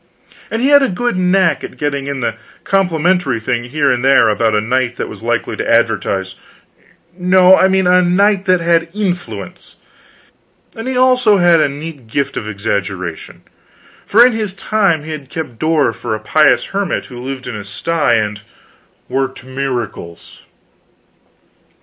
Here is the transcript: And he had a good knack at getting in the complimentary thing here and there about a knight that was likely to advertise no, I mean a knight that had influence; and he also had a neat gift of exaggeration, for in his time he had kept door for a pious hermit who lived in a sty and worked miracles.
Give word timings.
And 0.49 0.63
he 0.63 0.69
had 0.69 0.81
a 0.81 0.89
good 0.89 1.15
knack 1.15 1.63
at 1.63 1.77
getting 1.77 2.07
in 2.07 2.21
the 2.21 2.33
complimentary 2.63 3.39
thing 3.39 3.65
here 3.65 3.91
and 3.91 4.03
there 4.03 4.29
about 4.29 4.55
a 4.55 4.59
knight 4.59 4.95
that 4.95 5.07
was 5.07 5.21
likely 5.21 5.55
to 5.57 5.71
advertise 5.71 6.33
no, 7.15 7.55
I 7.55 7.67
mean 7.67 7.85
a 7.85 8.01
knight 8.01 8.45
that 8.45 8.61
had 8.61 8.89
influence; 8.95 9.75
and 10.75 10.87
he 10.87 10.97
also 10.97 11.37
had 11.37 11.61
a 11.61 11.69
neat 11.69 12.07
gift 12.07 12.35
of 12.35 12.49
exaggeration, 12.49 13.43
for 14.03 14.25
in 14.25 14.31
his 14.33 14.55
time 14.55 15.03
he 15.03 15.11
had 15.11 15.29
kept 15.29 15.59
door 15.59 15.93
for 15.93 16.15
a 16.15 16.19
pious 16.19 16.65
hermit 16.73 17.05
who 17.05 17.21
lived 17.23 17.45
in 17.45 17.55
a 17.55 17.63
sty 17.63 18.13
and 18.15 18.41
worked 19.07 19.43
miracles. 19.43 20.47